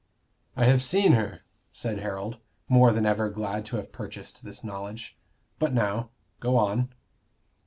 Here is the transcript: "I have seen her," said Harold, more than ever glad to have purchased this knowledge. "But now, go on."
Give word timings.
"I 0.55 0.65
have 0.65 0.81
seen 0.81 1.11
her," 1.11 1.41
said 1.71 1.99
Harold, 1.99 2.37
more 2.67 2.91
than 2.91 3.05
ever 3.05 3.29
glad 3.29 3.67
to 3.67 3.75
have 3.75 3.91
purchased 3.91 4.43
this 4.43 4.63
knowledge. 4.63 5.15
"But 5.59 5.75
now, 5.75 6.09
go 6.39 6.57
on." 6.57 6.89